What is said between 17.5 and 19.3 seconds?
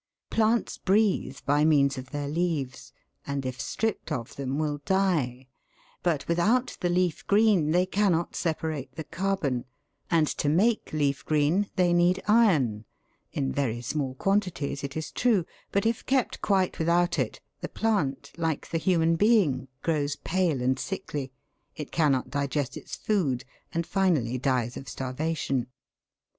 the plant, like the human